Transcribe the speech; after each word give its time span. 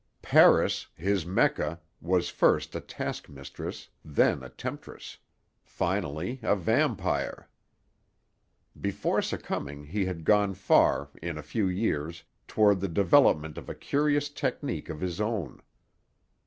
Paris, 0.23 0.87
his 0.95 1.27
Mecca, 1.27 1.79
was 2.01 2.27
first 2.29 2.73
a 2.73 2.81
task 2.81 3.29
mistress, 3.29 3.89
then 4.03 4.41
a 4.41 4.49
temptress, 4.49 5.19
finally 5.61 6.39
a 6.41 6.55
vampire. 6.55 7.47
Before 8.79 9.21
succumbing 9.21 9.83
he 9.83 10.05
had 10.05 10.25
gone 10.25 10.55
far, 10.55 11.09
in 11.21 11.37
a 11.37 11.43
few 11.43 11.67
years, 11.67 12.23
toward 12.47 12.79
the 12.79 12.87
development 12.89 13.59
of 13.59 13.69
a 13.69 13.75
curious 13.75 14.27
technique 14.29 14.89
of 14.89 15.01
his 15.01 15.21
own. 15.21 15.61